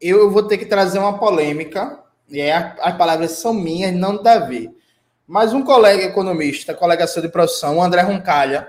eu 0.00 0.30
vou 0.30 0.42
ter 0.42 0.58
que 0.58 0.66
trazer 0.66 0.98
uma 0.98 1.18
polêmica, 1.18 2.00
e 2.28 2.42
as 2.50 2.96
palavras 2.96 3.32
são 3.32 3.52
minhas, 3.54 3.94
não 3.94 4.16
da 4.16 4.38
Davi. 4.38 4.70
Mas 5.26 5.52
um 5.52 5.62
colega 5.62 6.04
economista, 6.04 6.74
colega 6.74 7.06
seu 7.06 7.22
de 7.22 7.28
profissão, 7.28 7.78
o 7.78 7.82
André 7.82 8.02
Roncalha, 8.02 8.68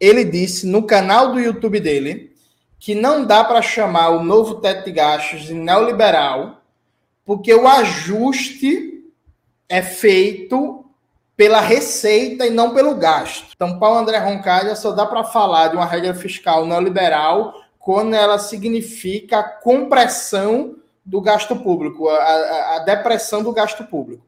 ele 0.00 0.24
disse 0.24 0.66
no 0.66 0.82
canal 0.84 1.32
do 1.32 1.40
YouTube 1.40 1.78
dele 1.80 2.32
que 2.78 2.94
não 2.94 3.24
dá 3.24 3.44
para 3.44 3.62
chamar 3.62 4.08
o 4.10 4.24
novo 4.24 4.56
teto 4.56 4.84
de 4.84 4.92
gastos 4.92 5.42
de 5.42 5.54
neoliberal, 5.54 6.62
porque 7.24 7.54
o 7.54 7.68
ajuste 7.68 9.04
é 9.68 9.80
feito 9.80 10.84
pela 11.36 11.60
receita 11.60 12.46
e 12.46 12.50
não 12.50 12.74
pelo 12.74 12.96
gasto. 12.96 13.46
Então, 13.54 13.78
para 13.78 13.92
o 13.92 13.98
André 13.98 14.18
Roncalha, 14.18 14.74
só 14.74 14.90
dá 14.90 15.06
para 15.06 15.24
falar 15.24 15.68
de 15.68 15.76
uma 15.76 15.86
regra 15.86 16.14
fiscal 16.14 16.66
neoliberal 16.66 17.54
quando 17.82 18.14
ela 18.14 18.38
significa 18.38 19.40
a 19.40 19.42
compressão 19.42 20.76
do 21.04 21.20
gasto 21.20 21.56
público, 21.56 22.08
a, 22.08 22.76
a, 22.76 22.78
depressão 22.78 23.42
do 23.42 23.52
gasto 23.52 23.82
público. 23.84 24.24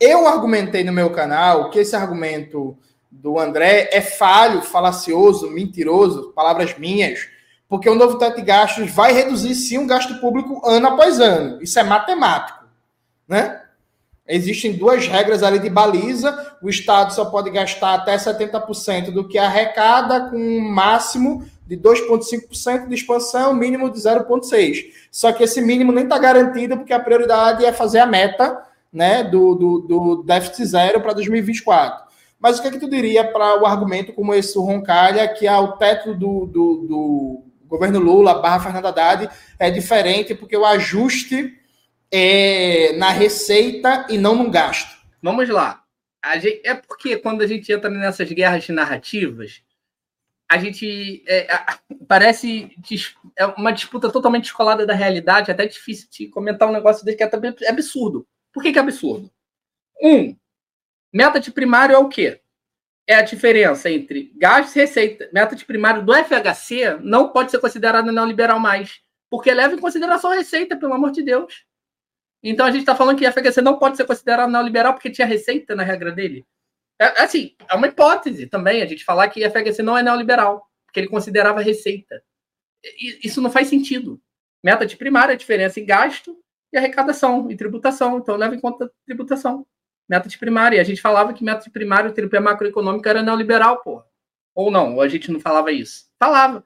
Eu 0.00 0.26
argumentei 0.26 0.82
no 0.82 0.92
meu 0.92 1.10
canal 1.10 1.68
que 1.68 1.80
esse 1.80 1.94
argumento 1.94 2.78
do 3.10 3.38
André 3.38 3.90
é 3.92 4.00
falho, 4.00 4.62
falacioso, 4.62 5.50
mentiroso, 5.50 6.32
palavras 6.34 6.78
minhas, 6.78 7.28
porque 7.68 7.90
o 7.90 7.94
novo 7.94 8.16
teto 8.16 8.36
de 8.36 8.42
gastos 8.42 8.90
vai 8.90 9.12
reduzir 9.12 9.54
sim 9.54 9.76
o 9.76 9.86
gasto 9.86 10.18
público 10.18 10.66
ano 10.66 10.88
após 10.88 11.20
ano. 11.20 11.62
Isso 11.62 11.78
é 11.78 11.82
matemático, 11.82 12.64
né? 13.28 13.64
Existem 14.26 14.72
duas 14.72 15.06
regras 15.06 15.42
ali 15.42 15.58
de 15.58 15.68
baliza. 15.68 16.56
O 16.62 16.70
Estado 16.70 17.12
só 17.12 17.26
pode 17.26 17.50
gastar 17.50 17.94
até 17.94 18.16
70% 18.16 19.10
do 19.10 19.28
que 19.28 19.36
arrecada, 19.36 20.30
com 20.30 20.36
um 20.36 20.60
máximo 20.60 21.46
de 21.68 21.76
2,5% 21.76 22.88
de 22.88 22.94
expansão, 22.94 23.52
mínimo 23.52 23.90
de 23.90 23.98
0,6%. 23.98 24.86
Só 25.12 25.30
que 25.32 25.44
esse 25.44 25.60
mínimo 25.60 25.92
nem 25.92 26.04
está 26.04 26.18
garantido, 26.18 26.78
porque 26.78 26.94
a 26.94 26.98
prioridade 26.98 27.62
é 27.62 27.72
fazer 27.72 27.98
a 27.98 28.06
meta 28.06 28.58
né, 28.90 29.22
do, 29.22 29.54
do, 29.54 29.78
do 29.80 30.22
déficit 30.22 30.64
zero 30.64 31.00
para 31.02 31.12
2024. 31.12 32.08
Mas 32.40 32.58
o 32.58 32.62
que, 32.62 32.68
é 32.68 32.70
que 32.70 32.78
tu 32.78 32.88
diria 32.88 33.22
para 33.22 33.60
o 33.60 33.66
argumento 33.66 34.14
como 34.14 34.32
esse 34.32 34.54
do 34.54 34.62
Roncalha, 34.62 35.28
que 35.28 35.46
é 35.46 35.54
o 35.58 35.72
teto 35.72 36.14
do, 36.14 36.46
do, 36.46 36.86
do 36.88 37.44
governo 37.66 37.98
Lula 37.98 38.40
barra 38.40 38.60
Fernando 38.60 38.86
Haddad 38.86 39.28
é 39.58 39.70
diferente, 39.70 40.34
porque 40.34 40.56
o 40.56 40.64
ajuste 40.64 41.52
é, 42.10 42.94
na 42.96 43.10
receita 43.10 44.06
e 44.08 44.16
não 44.16 44.34
no 44.34 44.50
gasto. 44.50 44.96
Vamos 45.22 45.50
lá. 45.50 45.82
Gente, 46.40 46.62
é 46.64 46.74
porque 46.74 47.18
quando 47.18 47.42
a 47.42 47.46
gente 47.46 47.70
entra 47.70 47.90
nessas 47.90 48.30
guerras 48.30 48.66
narrativas, 48.70 49.62
a 50.50 50.56
gente 50.56 51.22
é, 51.26 51.46
parece 52.06 52.74
é 53.36 53.46
uma 53.46 53.70
disputa 53.70 54.10
totalmente 54.10 54.44
descolada 54.44 54.86
da 54.86 54.94
realidade, 54.94 55.50
até 55.50 55.66
difícil 55.66 56.08
de 56.10 56.28
comentar 56.28 56.68
um 56.68 56.72
negócio 56.72 57.04
desse 57.04 57.18
que 57.18 57.22
é, 57.22 57.30
é 57.62 57.70
absurdo. 57.70 58.26
Por 58.52 58.62
que, 58.62 58.72
que 58.72 58.78
é 58.78 58.82
absurdo? 58.82 59.30
Um, 60.02 60.34
meta 61.12 61.38
de 61.38 61.50
primário 61.50 61.94
é 61.94 61.98
o 61.98 62.08
quê? 62.08 62.40
É 63.06 63.16
a 63.16 63.22
diferença 63.22 63.90
entre 63.90 64.32
gasto 64.36 64.74
e 64.74 64.80
receita. 64.80 65.28
Meta 65.32 65.54
de 65.54 65.64
primário 65.64 66.04
do 66.04 66.14
FHC 66.14 66.98
não 67.02 67.30
pode 67.30 67.50
ser 67.50 67.58
considerada 67.58 68.10
neoliberal 68.10 68.58
mais, 68.58 69.00
porque 69.30 69.52
leva 69.52 69.74
em 69.74 69.78
consideração 69.78 70.30
a 70.30 70.34
receita, 70.34 70.76
pelo 70.76 70.94
amor 70.94 71.10
de 71.10 71.22
Deus. 71.22 71.66
Então 72.42 72.64
a 72.64 72.70
gente 72.70 72.80
está 72.80 72.94
falando 72.94 73.18
que 73.18 73.26
a 73.26 73.32
FHC 73.32 73.60
não 73.60 73.78
pode 73.78 73.96
ser 73.96 74.06
considerado 74.06 74.50
neoliberal 74.50 74.94
porque 74.94 75.10
tinha 75.10 75.26
receita 75.26 75.74
na 75.74 75.82
regra 75.82 76.10
dele. 76.10 76.46
É, 77.00 77.22
assim, 77.22 77.54
é 77.68 77.74
uma 77.74 77.86
hipótese 77.86 78.46
também 78.46 78.82
a 78.82 78.86
gente 78.86 79.04
falar 79.04 79.28
que 79.28 79.44
a 79.44 79.50
FHC 79.50 79.82
não 79.82 79.96
é 79.96 80.02
neoliberal, 80.02 80.66
porque 80.86 81.00
ele 81.00 81.08
considerava 81.08 81.60
receita. 81.60 82.22
Isso 83.22 83.40
não 83.40 83.50
faz 83.50 83.68
sentido. 83.68 84.20
Meta 84.62 84.84
de 84.84 84.96
primária, 84.96 85.34
a 85.34 85.36
diferença 85.36 85.78
em 85.78 85.86
gasto 85.86 86.36
e 86.72 86.78
arrecadação 86.78 87.50
e 87.50 87.56
tributação. 87.56 88.18
Então 88.18 88.36
leva 88.36 88.54
em 88.54 88.60
conta 88.60 88.86
a 88.86 88.90
tributação. 89.06 89.66
Meta 90.08 90.28
de 90.28 90.38
primária. 90.38 90.76
E 90.76 90.80
a 90.80 90.84
gente 90.84 91.00
falava 91.00 91.32
que 91.32 91.44
meta 91.44 91.64
de 91.64 91.70
primária, 91.70 92.10
o 92.10 92.14
tripé 92.14 92.40
macroeconômico 92.40 93.08
era 93.08 93.22
neoliberal, 93.22 93.82
pô. 93.82 94.02
Ou 94.54 94.70
não, 94.70 94.96
ou 94.96 95.02
a 95.02 95.08
gente 95.08 95.30
não 95.30 95.38
falava 95.38 95.70
isso. 95.70 96.06
Falava. 96.18 96.64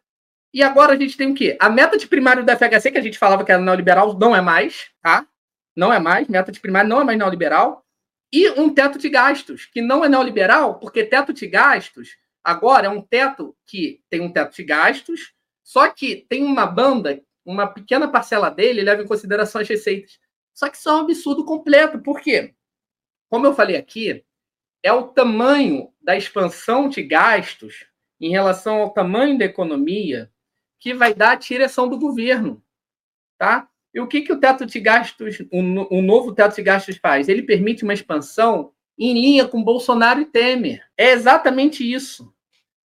E 0.54 0.62
agora 0.62 0.92
a 0.92 0.96
gente 0.96 1.16
tem 1.16 1.30
o 1.30 1.34
quê? 1.34 1.56
A 1.60 1.68
meta 1.68 1.96
de 1.96 2.06
primário 2.06 2.44
da 2.44 2.56
FHC, 2.56 2.90
que 2.90 2.98
a 2.98 3.02
gente 3.02 3.18
falava 3.18 3.44
que 3.44 3.52
era 3.52 3.60
neoliberal, 3.60 4.18
não 4.18 4.36
é 4.36 4.40
mais, 4.40 4.90
tá? 5.02 5.26
não 5.76 5.92
é 5.92 5.98
mais, 5.98 6.28
meta 6.28 6.52
de 6.52 6.60
primária 6.60 6.88
não 6.88 7.00
é 7.00 7.04
mais 7.04 7.18
neoliberal, 7.18 7.84
e 8.32 8.50
um 8.52 8.72
teto 8.72 8.98
de 8.98 9.08
gastos, 9.10 9.66
que 9.66 9.82
não 9.82 10.04
é 10.04 10.08
neoliberal, 10.08 10.78
porque 10.78 11.04
teto 11.04 11.32
de 11.32 11.46
gastos 11.46 12.16
agora 12.42 12.86
é 12.86 12.90
um 12.90 13.02
teto 13.02 13.54
que 13.66 14.02
tem 14.08 14.20
um 14.20 14.32
teto 14.32 14.56
de 14.56 14.64
gastos, 14.64 15.34
só 15.62 15.88
que 15.88 16.26
tem 16.28 16.42
uma 16.42 16.66
banda, 16.66 17.22
uma 17.44 17.66
pequena 17.66 18.08
parcela 18.08 18.50
dele 18.50 18.82
leva 18.82 19.02
em 19.02 19.06
consideração 19.06 19.60
as 19.60 19.68
receitas. 19.68 20.18
Só 20.54 20.68
que 20.68 20.76
isso 20.76 20.88
é 20.88 20.94
um 20.94 21.00
absurdo 21.00 21.44
completo, 21.44 22.00
por 22.00 22.20
quê? 22.20 22.54
Como 23.28 23.46
eu 23.46 23.54
falei 23.54 23.76
aqui, 23.76 24.24
é 24.82 24.92
o 24.92 25.08
tamanho 25.08 25.92
da 26.00 26.16
expansão 26.16 26.88
de 26.88 27.02
gastos 27.02 27.86
em 28.20 28.30
relação 28.30 28.76
ao 28.76 28.92
tamanho 28.92 29.38
da 29.38 29.44
economia 29.44 30.30
que 30.78 30.94
vai 30.94 31.14
dar 31.14 31.32
a 31.32 31.36
direção 31.36 31.88
do 31.88 31.98
governo, 31.98 32.62
tá? 33.38 33.68
E 33.94 34.00
o 34.00 34.06
que, 34.06 34.22
que 34.22 34.32
o 34.32 34.40
teto 34.40 34.64
de 34.64 34.80
gastos, 34.80 35.40
o, 35.50 35.98
o 35.98 36.02
novo 36.02 36.32
teto 36.32 36.56
de 36.56 36.62
gastos 36.62 36.96
faz? 36.96 37.28
Ele 37.28 37.42
permite 37.42 37.84
uma 37.84 37.92
expansão 37.92 38.72
em 38.98 39.12
linha 39.12 39.46
com 39.46 39.62
Bolsonaro 39.62 40.20
e 40.20 40.26
Temer. 40.26 40.82
É 40.96 41.10
exatamente 41.10 41.90
isso. 41.90 42.32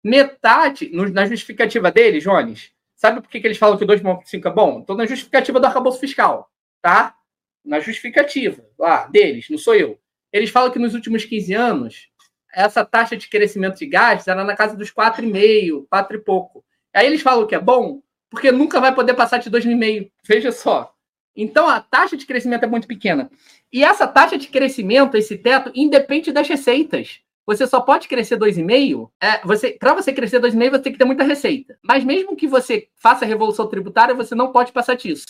Metade, 0.04 0.90
no, 0.94 1.10
na 1.10 1.26
justificativa 1.26 1.92
dele, 1.92 2.20
Jones, 2.20 2.72
sabe 2.96 3.22
por 3.22 3.30
que, 3.30 3.40
que 3.40 3.48
eles 3.48 3.58
falam 3.58 3.78
que 3.78 3.84
o 3.84 3.88
2,5 3.88 4.46
é 4.46 4.54
bom? 4.54 4.80
Estou 4.80 4.96
na 4.96 5.06
justificativa 5.06 5.60
do 5.60 5.66
arcabouço 5.66 6.00
fiscal, 6.00 6.52
tá? 6.82 7.16
Na 7.64 7.80
justificativa 7.80 8.64
lá 8.78 9.08
deles, 9.08 9.50
não 9.50 9.58
sou 9.58 9.76
eu. 9.76 10.00
Eles 10.32 10.50
falam 10.50 10.72
que 10.72 10.80
nos 10.80 10.94
últimos 10.94 11.26
15 11.26 11.54
anos, 11.54 12.10
essa 12.54 12.84
taxa 12.86 13.16
de 13.16 13.30
crescimento 13.30 13.78
de 13.78 13.86
gastos 13.86 14.28
era 14.28 14.44
na 14.44 14.56
casa 14.56 14.76
dos 14.76 14.92
4,5, 14.92 15.86
4 15.90 16.18
e 16.18 16.20
pouco. 16.20 16.66
Aí 16.94 17.06
eles 17.06 17.22
falam 17.22 17.46
que 17.46 17.56
é 17.56 17.60
bom, 17.60 18.02
porque 18.30 18.52
nunca 18.52 18.80
vai 18.80 18.94
poder 18.94 19.14
passar 19.14 19.38
de 19.38 19.50
2,5. 19.50 20.12
Veja 20.26 20.52
só. 20.52 20.97
Então, 21.38 21.70
a 21.70 21.80
taxa 21.80 22.18
de 22.18 22.26
crescimento 22.26 22.64
é 22.64 22.68
muito 22.68 22.88
pequena. 22.88 23.30
E 23.72 23.84
essa 23.84 24.08
taxa 24.08 24.38
de 24.38 24.48
crescimento, 24.48 25.16
esse 25.16 25.38
teto, 25.38 25.72
independe 25.76 26.32
das 26.32 26.48
receitas. 26.48 27.20
Você 27.46 27.68
só 27.68 27.80
pode 27.80 28.08
crescer 28.08 28.38
2,5. 28.38 29.10
É, 29.22 29.40
você, 29.46 29.72
para 29.72 29.94
você 29.94 30.12
crescer 30.12 30.42
2,5, 30.42 30.72
você 30.72 30.80
tem 30.80 30.92
que 30.92 31.00
ter 31.00 31.06
muita 31.06 31.24
receita. 31.24 31.78
Mas 31.84 32.04
mesmo 32.04 32.36
que 32.36 32.48
você 32.48 32.90
faça 32.98 33.26
revolução 33.26 33.68
tributária, 33.68 34.16
você 34.16 34.34
não 34.34 34.52
pode 34.52 34.72
passar 34.72 34.96
disso. 34.96 35.26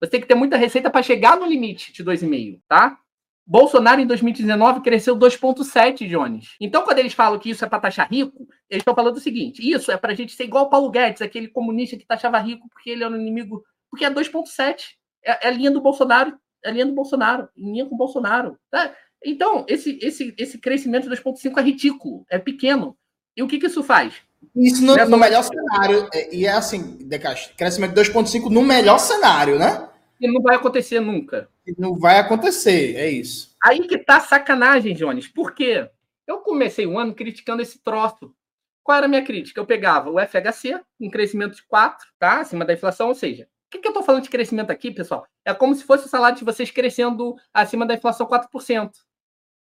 Você 0.00 0.10
tem 0.10 0.20
que 0.20 0.26
ter 0.26 0.34
muita 0.34 0.56
receita 0.56 0.90
para 0.90 1.02
chegar 1.02 1.36
no 1.36 1.46
limite 1.46 1.92
de 1.92 2.02
2,5, 2.02 2.60
tá? 2.66 2.98
Bolsonaro, 3.46 4.00
em 4.00 4.06
2019, 4.06 4.80
cresceu 4.80 5.16
2,7, 5.16 6.08
Jones. 6.08 6.54
Então, 6.60 6.82
quando 6.82 7.00
eles 7.00 7.12
falam 7.12 7.38
que 7.38 7.50
isso 7.50 7.64
é 7.64 7.68
para 7.68 7.80
taxar 7.80 8.08
rico, 8.08 8.46
eles 8.68 8.80
estão 8.80 8.94
falando 8.94 9.16
o 9.16 9.20
seguinte: 9.20 9.60
isso 9.68 9.90
é 9.92 9.96
para 9.96 10.12
a 10.12 10.14
gente 10.14 10.32
ser 10.32 10.44
igual 10.44 10.66
o 10.66 10.70
Paulo 10.70 10.90
Guedes, 10.90 11.20
aquele 11.20 11.48
comunista 11.48 11.96
que 11.96 12.06
taxava 12.06 12.38
rico 12.38 12.68
porque 12.70 12.90
ele 12.90 13.04
era 13.04 13.12
um 13.12 13.20
inimigo. 13.20 13.62
Porque 13.90 14.04
é 14.04 14.10
2,7. 14.10 14.99
É, 15.24 15.46
é 15.46 15.48
a 15.48 15.52
linha 15.52 15.70
do 15.70 15.80
Bolsonaro, 15.80 16.38
é 16.64 16.68
a 16.68 16.72
linha 16.72 16.86
do 16.86 16.92
Bolsonaro, 16.92 17.48
linha 17.56 17.86
com 17.86 17.94
o 17.94 17.98
Bolsonaro. 17.98 18.58
Tá? 18.70 18.94
Então, 19.24 19.64
esse, 19.68 19.98
esse, 20.02 20.34
esse 20.38 20.58
crescimento 20.58 21.08
de 21.08 21.16
2,5 21.16 21.58
é 21.58 21.62
ridículo, 21.62 22.24
é 22.30 22.38
pequeno. 22.38 22.96
E 23.36 23.42
o 23.42 23.48
que, 23.48 23.58
que 23.58 23.66
isso 23.66 23.82
faz? 23.82 24.14
Isso 24.56 24.84
no, 24.84 24.96
no 24.96 25.18
melhor 25.18 25.42
cenário. 25.42 26.08
É, 26.12 26.34
e 26.34 26.46
é 26.46 26.52
assim, 26.52 26.96
Decache, 27.06 27.52
crescimento 27.54 27.94
de 27.94 28.00
2,5 28.00 28.50
no 28.50 28.62
melhor 28.62 28.98
cenário, 28.98 29.58
né? 29.58 29.88
E 30.20 30.30
não 30.30 30.42
vai 30.42 30.56
acontecer 30.56 31.00
nunca. 31.00 31.48
Não 31.78 31.98
vai 31.98 32.18
acontecer, 32.18 32.96
é 32.96 33.08
isso. 33.08 33.54
Aí 33.62 33.86
que 33.86 33.98
tá 33.98 34.20
sacanagem, 34.20 34.94
Jones. 34.94 35.28
Por 35.28 35.54
quê? 35.54 35.88
Eu 36.26 36.38
comecei 36.38 36.86
um 36.86 36.98
ano 36.98 37.14
criticando 37.14 37.62
esse 37.62 37.78
troço. 37.82 38.34
Qual 38.82 38.96
era 38.96 39.06
a 39.06 39.08
minha 39.08 39.24
crítica? 39.24 39.60
Eu 39.60 39.66
pegava 39.66 40.10
o 40.10 40.18
FHC, 40.18 40.80
um 41.00 41.10
crescimento 41.10 41.56
de 41.56 41.62
4, 41.64 42.06
tá? 42.18 42.40
Acima 42.40 42.64
da 42.64 42.72
inflação, 42.72 43.08
ou 43.08 43.14
seja, 43.14 43.44
o 43.44 43.59
que, 43.70 43.78
que 43.78 43.86
eu 43.86 43.90
estou 43.90 44.02
falando 44.02 44.24
de 44.24 44.30
crescimento 44.30 44.70
aqui, 44.70 44.90
pessoal? 44.90 45.26
É 45.44 45.54
como 45.54 45.74
se 45.74 45.84
fosse 45.84 46.06
o 46.06 46.08
salário 46.08 46.36
de 46.36 46.44
vocês 46.44 46.70
crescendo 46.70 47.36
acima 47.54 47.86
da 47.86 47.94
inflação 47.94 48.26
4%. 48.26 48.90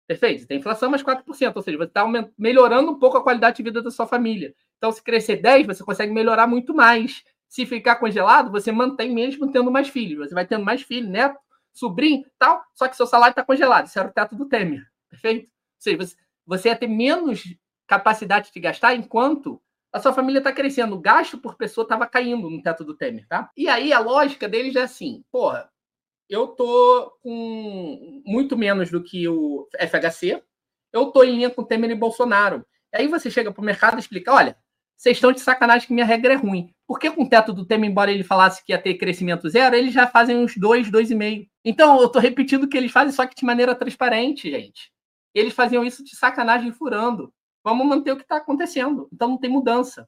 Perfeito? 0.05 0.45
Tem 0.45 0.59
inflação, 0.59 0.91
mas 0.91 1.01
4%. 1.01 1.23
Ou 1.55 1.63
seja, 1.63 1.77
você 1.77 1.83
está 1.85 2.03
melhorando 2.37 2.91
um 2.91 2.99
pouco 2.99 3.17
a 3.17 3.23
qualidade 3.23 3.57
de 3.57 3.63
vida 3.63 3.81
da 3.81 3.89
sua 3.89 4.05
família. 4.05 4.53
Então, 4.77 4.91
se 4.91 5.01
crescer 5.01 5.41
10%, 5.41 5.65
você 5.65 5.83
consegue 5.83 6.11
melhorar 6.11 6.45
muito 6.45 6.73
mais. 6.73 7.23
Se 7.47 7.65
ficar 7.65 7.95
congelado, 7.95 8.51
você 8.51 8.71
mantém 8.71 9.13
mesmo 9.13 9.49
tendo 9.51 9.71
mais 9.71 9.87
filhos. 9.87 10.27
Você 10.27 10.35
vai 10.35 10.45
tendo 10.45 10.65
mais 10.65 10.81
filhos, 10.81 11.09
neto, 11.09 11.39
sobrinho, 11.71 12.25
tal, 12.37 12.61
só 12.73 12.87
que 12.87 12.97
seu 12.97 13.07
salário 13.07 13.31
está 13.31 13.43
congelado. 13.43 13.87
Isso 13.87 13.97
era 13.97 14.09
o 14.09 14.11
teto 14.11 14.35
do 14.35 14.47
Temer. 14.47 14.83
Perfeito? 15.09 15.45
Ou 15.45 15.49
seja, 15.79 15.97
você, 15.97 16.15
você 16.45 16.69
ia 16.69 16.75
ter 16.75 16.87
menos 16.87 17.43
capacidade 17.87 18.51
de 18.51 18.59
gastar 18.59 18.95
enquanto 18.95 19.61
a 19.93 19.99
sua 19.99 20.11
família 20.11 20.39
está 20.39 20.51
crescendo. 20.51 20.95
O 20.95 20.99
gasto 20.99 21.37
por 21.37 21.55
pessoa 21.55 21.83
estava 21.83 22.07
caindo 22.07 22.49
no 22.49 22.61
teto 22.61 22.83
do 22.83 22.95
Temer, 22.95 23.27
tá? 23.27 23.51
E 23.55 23.69
aí 23.69 23.93
a 23.93 23.99
lógica 23.99 24.49
deles 24.49 24.75
é 24.75 24.81
assim, 24.81 25.23
porra, 25.31 25.69
eu 26.27 26.47
tô 26.47 27.15
com 27.21 28.23
muito 28.25 28.57
menos 28.57 28.89
do 28.89 29.03
que 29.03 29.27
o 29.27 29.67
FHC, 29.79 30.41
eu 30.91 31.05
tô 31.11 31.23
em 31.23 31.35
linha 31.35 31.49
com 31.49 31.63
Temer 31.63 31.91
e 31.91 31.95
Bolsonaro. 31.95 32.65
E 32.91 32.97
aí 32.97 33.07
você 33.07 33.29
chega 33.29 33.51
para 33.51 33.61
o 33.61 33.65
mercado 33.65 33.97
e 33.97 33.99
explica, 33.99 34.33
olha, 34.33 34.57
vocês 34.97 35.17
estão 35.17 35.31
de 35.31 35.41
sacanagem 35.41 35.87
que 35.87 35.93
minha 35.93 36.05
regra 36.05 36.33
é 36.33 36.37
ruim. 36.37 36.73
Porque 36.87 37.09
com 37.11 37.23
o 37.23 37.29
teto 37.29 37.53
do 37.53 37.65
tema, 37.65 37.85
embora 37.85 38.11
ele 38.11 38.23
falasse 38.23 38.63
que 38.63 38.71
ia 38.71 38.81
ter 38.81 38.95
crescimento 38.95 39.49
zero, 39.49 39.75
eles 39.75 39.93
já 39.93 40.07
fazem 40.07 40.37
uns 40.37 40.55
2, 40.57 40.89
2,5. 40.89 41.47
Então, 41.63 41.99
eu 41.99 42.07
estou 42.07 42.21
repetindo 42.21 42.67
que 42.67 42.77
eles 42.77 42.91
fazem 42.91 43.11
só 43.11 43.25
que 43.25 43.35
de 43.35 43.45
maneira 43.45 43.75
transparente, 43.75 44.49
gente. 44.49 44.91
Eles 45.33 45.53
faziam 45.53 45.83
isso 45.83 46.03
de 46.03 46.15
sacanagem 46.15 46.71
furando. 46.71 47.33
Vamos 47.63 47.85
manter 47.87 48.11
o 48.11 48.17
que 48.17 48.23
está 48.23 48.37
acontecendo. 48.37 49.07
Então, 49.11 49.29
não 49.29 49.37
tem 49.37 49.49
mudança. 49.49 50.07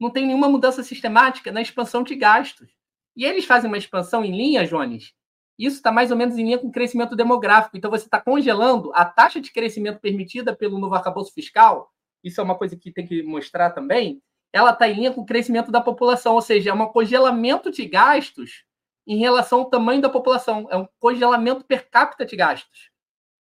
Não 0.00 0.10
tem 0.10 0.26
nenhuma 0.26 0.48
mudança 0.48 0.82
sistemática 0.82 1.50
na 1.50 1.62
expansão 1.62 2.02
de 2.02 2.14
gastos. 2.14 2.70
E 3.16 3.24
eles 3.24 3.44
fazem 3.44 3.68
uma 3.68 3.78
expansão 3.78 4.24
em 4.24 4.36
linha, 4.36 4.66
Jones. 4.66 5.12
Isso 5.58 5.76
está 5.76 5.92
mais 5.92 6.10
ou 6.10 6.16
menos 6.16 6.36
em 6.36 6.44
linha 6.44 6.58
com 6.58 6.68
o 6.68 6.72
crescimento 6.72 7.14
demográfico. 7.14 7.76
Então, 7.76 7.90
você 7.90 8.04
está 8.04 8.20
congelando 8.20 8.92
a 8.94 9.04
taxa 9.04 9.40
de 9.40 9.52
crescimento 9.52 10.00
permitida 10.00 10.54
pelo 10.54 10.78
novo 10.78 10.94
arcabouço 10.94 11.32
fiscal. 11.32 11.92
Isso 12.22 12.40
é 12.40 12.44
uma 12.44 12.56
coisa 12.56 12.76
que 12.76 12.92
tem 12.92 13.06
que 13.06 13.22
mostrar 13.22 13.70
também 13.70 14.22
ela 14.52 14.70
está 14.70 14.88
em 14.88 14.94
linha 14.94 15.12
com 15.12 15.22
o 15.22 15.26
crescimento 15.26 15.72
da 15.72 15.80
população, 15.80 16.34
ou 16.34 16.42
seja, 16.42 16.70
é 16.70 16.74
um 16.74 16.86
congelamento 16.86 17.70
de 17.70 17.86
gastos 17.86 18.64
em 19.06 19.16
relação 19.16 19.60
ao 19.60 19.70
tamanho 19.70 20.02
da 20.02 20.10
população. 20.10 20.68
É 20.70 20.76
um 20.76 20.86
congelamento 21.00 21.64
per 21.64 21.88
capita 21.88 22.26
de 22.26 22.36
gastos. 22.36 22.90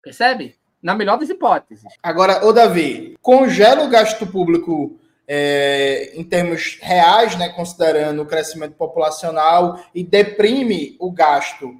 Percebe? 0.01 0.57
Na 0.81 0.95
melhor 0.95 1.17
das 1.17 1.29
hipóteses. 1.29 1.83
Agora, 2.01 2.45
ô 2.45 2.51
Davi, 2.51 3.15
congela 3.21 3.83
o 3.83 3.89
gasto 3.89 4.25
público 4.25 4.99
é, 5.27 6.11
em 6.15 6.23
termos 6.23 6.77
reais, 6.81 7.37
né, 7.37 7.49
considerando 7.49 8.21
o 8.21 8.25
crescimento 8.25 8.73
populacional, 8.73 9.79
e 9.93 10.03
deprime 10.03 10.95
o 10.99 11.11
gasto 11.11 11.73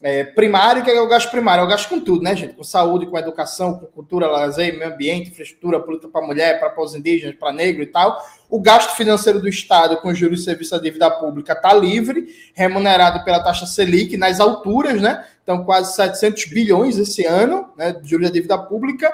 é, 0.00 0.22
primário, 0.22 0.84
que 0.84 0.90
é 0.90 1.00
o 1.00 1.08
gasto 1.08 1.30
primário, 1.30 1.62
é 1.62 1.64
o 1.64 1.68
gasto 1.68 1.88
com 1.88 1.98
tudo, 1.98 2.22
né, 2.22 2.36
gente? 2.36 2.52
Com 2.52 2.62
saúde, 2.62 3.06
com 3.06 3.18
educação, 3.18 3.78
com 3.78 3.86
cultura, 3.86 4.26
lazer, 4.26 4.78
meio 4.78 4.92
ambiente, 4.92 5.30
infraestrutura, 5.30 5.80
política 5.80 6.10
para 6.12 6.26
mulher, 6.26 6.60
para 6.60 6.82
os 6.82 6.94
indígenas, 6.94 7.34
para 7.36 7.52
negro 7.52 7.82
e 7.82 7.86
tal. 7.86 8.22
O 8.50 8.60
gasto 8.60 8.94
financeiro 8.96 9.40
do 9.40 9.48
Estado 9.48 9.96
com 9.96 10.14
juros 10.14 10.42
e 10.42 10.44
serviço 10.44 10.74
à 10.74 10.78
dívida 10.78 11.10
pública 11.10 11.54
está 11.54 11.72
livre, 11.72 12.26
remunerado 12.54 13.24
pela 13.24 13.42
taxa 13.42 13.64
Selic 13.64 14.16
nas 14.18 14.40
alturas, 14.40 15.00
né? 15.00 15.24
Então, 15.44 15.62
quase 15.62 15.94
700 15.94 16.46
bilhões 16.46 16.98
esse 16.98 17.24
ano, 17.24 17.70
né, 17.76 17.92
de 17.92 18.08
juros 18.08 18.26
da 18.26 18.32
dívida 18.32 18.58
pública. 18.58 19.12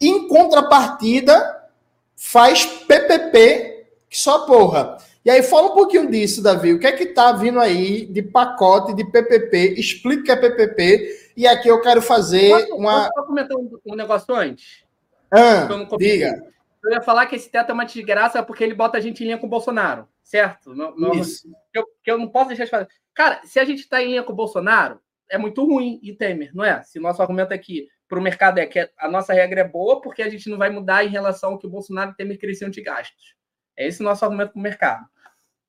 Em 0.00 0.26
contrapartida, 0.26 1.68
faz 2.16 2.64
PPP, 2.64 3.86
que 4.08 4.18
só 4.18 4.46
porra. 4.46 4.96
E 5.22 5.30
aí, 5.30 5.42
fala 5.42 5.68
um 5.68 5.74
pouquinho 5.74 6.10
disso, 6.10 6.42
Davi. 6.42 6.72
O 6.72 6.78
que 6.78 6.86
é 6.86 6.92
que 6.92 7.06
tá 7.06 7.32
vindo 7.32 7.60
aí 7.60 8.06
de 8.06 8.22
pacote 8.22 8.94
de 8.94 9.04
PPP? 9.04 9.74
Explica 9.78 10.22
o 10.22 10.24
que 10.24 10.32
é 10.32 10.36
PPP. 10.36 11.32
E 11.36 11.46
aqui 11.46 11.68
eu 11.68 11.80
quero 11.82 12.00
fazer 12.00 12.50
posso, 12.50 12.74
uma. 12.74 13.10
Posso 13.10 13.26
comentar 13.26 13.56
um, 13.56 13.78
um 13.86 13.94
negócio 13.94 14.34
antes? 14.34 14.82
Ah, 15.30 15.68
diga. 15.98 16.42
Eu 16.82 16.92
ia 16.92 17.02
falar 17.02 17.26
que 17.26 17.36
esse 17.36 17.50
teto 17.50 17.70
é 17.70 17.74
uma 17.74 17.84
desgraça 17.84 18.42
porque 18.42 18.64
ele 18.64 18.74
bota 18.74 18.96
a 18.96 19.00
gente 19.00 19.22
em 19.22 19.26
linha 19.26 19.38
com 19.38 19.46
o 19.46 19.50
Bolsonaro, 19.50 20.08
certo? 20.22 20.74
Não, 20.74 20.96
não, 20.96 21.12
Isso. 21.12 21.46
Que 21.70 21.78
eu, 21.78 21.84
eu 22.06 22.18
não 22.18 22.28
posso 22.28 22.48
deixar 22.48 22.64
de 22.64 22.70
falar. 22.70 22.88
Cara, 23.14 23.40
se 23.44 23.60
a 23.60 23.64
gente 23.64 23.80
está 23.80 24.02
em 24.02 24.08
linha 24.08 24.22
com 24.22 24.32
o 24.32 24.36
Bolsonaro, 24.36 24.98
é 25.30 25.38
muito 25.38 25.64
ruim 25.64 25.98
e 26.02 26.12
Temer, 26.12 26.50
não 26.54 26.64
é? 26.64 26.82
Se 26.82 26.98
o 26.98 27.02
nosso 27.02 27.22
argumento 27.22 27.54
aqui 27.54 27.88
para 28.08 28.18
o 28.18 28.22
mercado 28.22 28.58
é 28.58 28.66
que 28.66 28.90
a 28.98 29.08
nossa 29.08 29.32
regra 29.32 29.60
é 29.60 29.68
boa 29.68 30.00
porque 30.00 30.22
a 30.22 30.28
gente 30.28 30.50
não 30.50 30.58
vai 30.58 30.68
mudar 30.68 31.04
em 31.04 31.08
relação 31.08 31.52
ao 31.52 31.58
que 31.58 31.66
o 31.66 31.70
Bolsonaro 31.70 32.10
e 32.10 32.14
Temer 32.16 32.38
cresciam 32.38 32.68
de 32.68 32.82
gastos. 32.82 33.36
É 33.76 33.86
esse 33.86 34.00
o 34.00 34.04
nosso 34.04 34.24
argumento 34.24 34.52
para 34.52 34.58
o 34.58 34.62
mercado. 34.62 35.06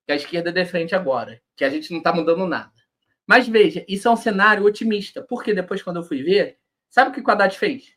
Que 0.04 0.12
a 0.12 0.16
esquerda 0.16 0.50
defende 0.50 0.94
agora, 0.94 1.40
que 1.56 1.64
a 1.64 1.70
gente 1.70 1.92
não 1.92 1.98
está 1.98 2.12
mudando 2.12 2.44
nada. 2.46 2.72
Mas 3.26 3.46
veja, 3.46 3.84
isso 3.88 4.08
é 4.08 4.10
um 4.10 4.16
cenário 4.16 4.64
otimista, 4.64 5.22
porque 5.22 5.54
depois, 5.54 5.80
quando 5.80 5.98
eu 5.98 6.02
fui 6.02 6.22
ver, 6.22 6.58
sabe 6.90 7.10
o 7.10 7.14
que 7.14 7.20
o 7.20 7.30
Haddad 7.30 7.56
fez? 7.56 7.94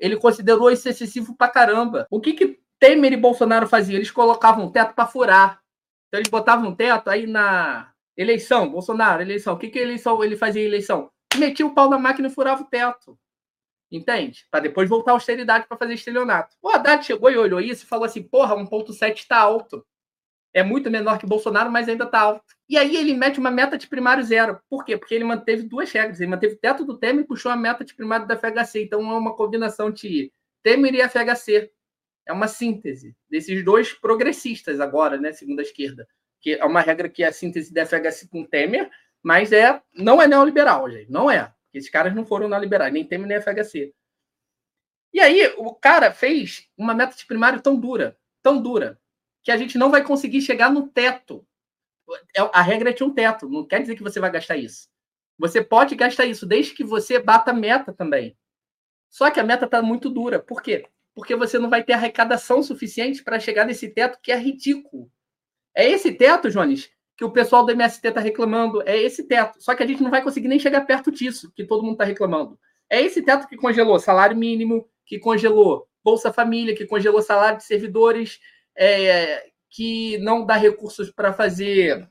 Ele 0.00 0.16
considerou 0.16 0.70
isso 0.70 0.88
excessivo 0.88 1.36
pra 1.36 1.48
caramba. 1.48 2.06
O 2.10 2.20
que, 2.20 2.32
que 2.32 2.58
Temer 2.80 3.12
e 3.12 3.16
Bolsonaro 3.16 3.68
faziam? 3.68 3.96
Eles 3.96 4.10
colocavam 4.10 4.64
um 4.64 4.72
teto 4.72 4.94
para 4.94 5.06
furar. 5.06 5.60
Então, 6.08 6.18
eles 6.18 6.30
botavam 6.30 6.70
um 6.70 6.74
teto 6.74 7.10
aí 7.10 7.26
na 7.26 7.92
eleição, 8.16 8.70
Bolsonaro, 8.70 9.22
eleição. 9.22 9.54
O 9.54 9.58
que, 9.58 9.68
que 9.68 9.78
eleição, 9.78 10.22
ele 10.22 10.36
fazia 10.36 10.62
em 10.62 10.66
eleição? 10.66 11.10
Metia 11.36 11.66
o 11.66 11.74
pau 11.74 11.90
na 11.90 11.98
máquina 11.98 12.28
e 12.28 12.30
furava 12.30 12.62
o 12.62 12.66
teto. 12.66 13.18
Entende? 13.90 14.46
Para 14.50 14.60
depois 14.60 14.88
voltar 14.88 15.12
à 15.12 15.14
austeridade 15.14 15.66
para 15.68 15.76
fazer 15.76 15.94
estelionato. 15.94 16.56
O 16.60 16.68
Haddad 16.68 17.04
chegou 17.04 17.30
e 17.30 17.36
olhou 17.36 17.60
isso 17.60 17.84
e 17.84 17.86
falou 17.86 18.04
assim: 18.04 18.22
porra, 18.22 18.56
1,7 18.56 19.14
está 19.14 19.38
alto. 19.38 19.84
É 20.52 20.62
muito 20.62 20.90
menor 20.90 21.18
que 21.18 21.26
Bolsonaro, 21.26 21.70
mas 21.70 21.88
ainda 21.88 22.04
está 22.04 22.20
alto. 22.20 22.42
E 22.68 22.78
aí 22.78 22.96
ele 22.96 23.12
mete 23.12 23.38
uma 23.38 23.50
meta 23.50 23.76
de 23.76 23.86
primário 23.86 24.24
zero. 24.24 24.58
Por 24.70 24.84
quê? 24.84 24.96
Porque 24.96 25.14
ele 25.14 25.22
manteve 25.22 25.62
duas 25.64 25.92
regras. 25.92 26.18
Ele 26.18 26.30
manteve 26.30 26.54
o 26.54 26.58
teto 26.58 26.84
do 26.84 26.98
Temer 26.98 27.24
e 27.24 27.26
puxou 27.26 27.52
a 27.52 27.56
meta 27.56 27.84
de 27.84 27.94
primário 27.94 28.26
da 28.26 28.36
FHC. 28.36 28.82
Então 28.82 29.00
é 29.00 29.18
uma 29.18 29.36
combinação 29.36 29.90
de 29.90 30.32
Temer 30.62 30.94
e 30.94 31.08
FHC. 31.08 31.70
É 32.26 32.32
uma 32.32 32.48
síntese 32.48 33.14
desses 33.30 33.64
dois 33.64 33.92
progressistas 33.92 34.80
agora, 34.80 35.18
né? 35.18 35.30
Segundo 35.30 35.60
a 35.60 35.62
esquerda. 35.62 36.08
Que 36.46 36.54
é 36.54 36.64
uma 36.64 36.80
regra 36.80 37.08
que 37.08 37.24
é 37.24 37.26
a 37.26 37.32
síntese 37.32 37.74
da 37.74 37.84
FHC 37.84 38.28
com 38.28 38.44
Temer, 38.44 38.88
mas 39.20 39.50
é 39.50 39.82
não 39.92 40.22
é 40.22 40.28
neoliberal, 40.28 40.88
gente. 40.88 41.10
Não 41.10 41.28
é. 41.28 41.52
Esses 41.74 41.90
caras 41.90 42.14
não 42.14 42.24
foram 42.24 42.46
na 42.46 42.56
liberais, 42.56 42.92
nem 42.92 43.04
Temer 43.04 43.26
nem 43.26 43.40
FHC. 43.40 43.92
E 45.12 45.18
aí, 45.18 45.52
o 45.58 45.74
cara 45.74 46.12
fez 46.12 46.68
uma 46.78 46.94
meta 46.94 47.16
de 47.16 47.26
primário 47.26 47.60
tão 47.60 47.74
dura, 47.74 48.16
tão 48.44 48.62
dura, 48.62 48.96
que 49.42 49.50
a 49.50 49.56
gente 49.56 49.76
não 49.76 49.90
vai 49.90 50.04
conseguir 50.04 50.40
chegar 50.40 50.70
no 50.70 50.86
teto. 50.86 51.44
É, 52.36 52.42
a 52.52 52.62
regra 52.62 52.90
é 52.90 52.92
de 52.92 53.02
um 53.02 53.12
teto, 53.12 53.48
não 53.48 53.66
quer 53.66 53.80
dizer 53.80 53.96
que 53.96 54.02
você 54.04 54.20
vai 54.20 54.30
gastar 54.30 54.56
isso. 54.56 54.86
Você 55.36 55.64
pode 55.64 55.96
gastar 55.96 56.26
isso, 56.26 56.46
desde 56.46 56.74
que 56.74 56.84
você 56.84 57.18
bata 57.18 57.50
a 57.50 57.54
meta 57.54 57.92
também. 57.92 58.38
Só 59.10 59.32
que 59.32 59.40
a 59.40 59.44
meta 59.44 59.64
está 59.64 59.82
muito 59.82 60.08
dura. 60.08 60.38
Por 60.38 60.62
quê? 60.62 60.86
Porque 61.12 61.34
você 61.34 61.58
não 61.58 61.68
vai 61.68 61.82
ter 61.82 61.94
arrecadação 61.94 62.62
suficiente 62.62 63.24
para 63.24 63.40
chegar 63.40 63.64
nesse 63.64 63.88
teto 63.88 64.20
que 64.22 64.30
é 64.30 64.36
ridículo. 64.36 65.10
É 65.76 65.88
esse 65.88 66.10
teto, 66.12 66.50
Jones, 66.50 66.90
que 67.16 67.24
o 67.24 67.30
pessoal 67.30 67.64
do 67.64 67.72
MST 67.72 68.08
está 68.08 68.20
reclamando. 68.20 68.82
É 68.88 68.96
esse 68.96 69.24
teto. 69.24 69.60
Só 69.60 69.74
que 69.74 69.82
a 69.82 69.86
gente 69.86 70.02
não 70.02 70.10
vai 70.10 70.22
conseguir 70.22 70.48
nem 70.48 70.58
chegar 70.58 70.80
perto 70.86 71.12
disso, 71.12 71.52
que 71.54 71.64
todo 71.64 71.82
mundo 71.82 71.92
está 71.92 72.04
reclamando. 72.04 72.58
É 72.88 73.00
esse 73.02 73.22
teto 73.22 73.46
que 73.46 73.56
congelou 73.56 73.98
salário 73.98 74.36
mínimo, 74.36 74.88
que 75.04 75.18
congelou 75.18 75.86
Bolsa 76.02 76.32
Família, 76.32 76.74
que 76.74 76.86
congelou 76.86 77.20
salário 77.20 77.58
de 77.58 77.64
servidores, 77.64 78.40
é, 78.76 79.50
que 79.70 80.18
não 80.18 80.46
dá 80.46 80.54
recursos 80.54 81.10
para 81.10 81.32
fazer 81.32 82.08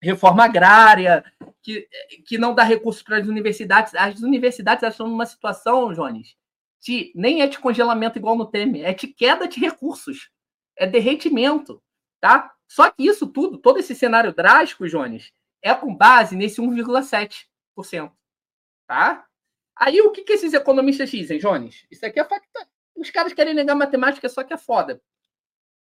reforma 0.00 0.44
agrária, 0.44 1.24
que, 1.62 1.86
que 2.26 2.38
não 2.38 2.54
dá 2.54 2.62
recursos 2.62 3.02
para 3.02 3.18
as 3.18 3.26
universidades. 3.26 3.94
As 3.94 4.20
universidades 4.20 4.88
estão 4.88 5.08
numa 5.08 5.26
situação, 5.26 5.92
Jones, 5.92 6.34
de 6.80 7.12
nem 7.14 7.42
é 7.42 7.46
de 7.46 7.58
congelamento 7.58 8.18
igual 8.18 8.36
no 8.36 8.46
Temer, 8.46 8.84
é 8.84 8.92
de 8.92 9.06
queda 9.06 9.46
de 9.46 9.60
recursos, 9.60 10.30
é 10.76 10.86
derretimento, 10.86 11.82
tá? 12.20 12.52
Só 12.72 12.90
que 12.90 13.06
isso 13.06 13.26
tudo, 13.26 13.58
todo 13.58 13.80
esse 13.80 13.94
cenário 13.94 14.32
drástico, 14.32 14.88
Jones, 14.88 15.30
é 15.60 15.74
com 15.74 15.94
base 15.94 16.34
nesse 16.34 16.58
1,7%. 16.58 18.10
Tá? 18.86 19.26
Aí 19.76 20.00
o 20.00 20.10
que, 20.10 20.22
que 20.22 20.32
esses 20.32 20.54
economistas 20.54 21.10
dizem, 21.10 21.38
Jones? 21.38 21.86
Isso 21.90 22.06
aqui 22.06 22.18
é 22.18 22.24
facta. 22.24 22.66
Os 22.96 23.10
caras 23.10 23.34
querem 23.34 23.52
negar 23.52 23.74
matemática, 23.74 24.26
só 24.26 24.42
que 24.42 24.54
é 24.54 24.56
foda. 24.56 25.02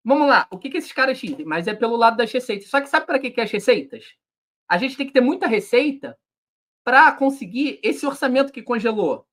Vamos 0.03 0.27
lá, 0.27 0.49
o 0.51 0.59
que, 0.59 0.69
que 0.69 0.79
esses 0.79 0.91
caras 0.91 1.17
dizem? 1.17 1.45
Mas 1.45 1.65
é 1.65 1.73
pelo 1.73 1.95
lado 1.95 2.17
das 2.17 2.29
receitas. 2.29 2.69
Só 2.69 2.81
que 2.81 2.89
sabe 2.89 3.05
para 3.05 3.19
que, 3.19 3.31
que 3.31 3.39
é 3.39 3.45
as 3.45 3.51
receitas? 3.51 4.13
A 4.67 4.77
gente 4.77 4.97
tem 4.97 5.07
que 5.07 5.13
ter 5.13 5.21
muita 5.21 5.47
receita 5.47 6.19
para 6.83 7.09
conseguir 7.13 7.79
esse 7.81 8.05
orçamento 8.05 8.51
que 8.51 8.61
congelou. 8.61 9.25